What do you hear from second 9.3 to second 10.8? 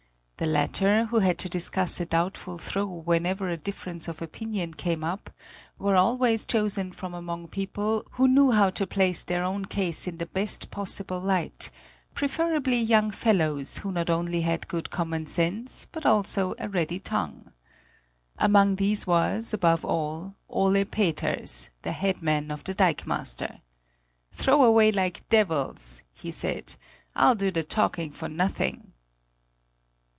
own case in the best